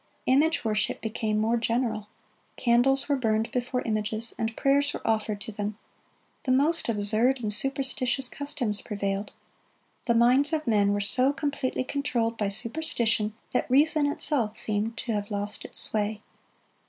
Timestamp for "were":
3.07-3.15, 4.95-5.07, 10.91-11.01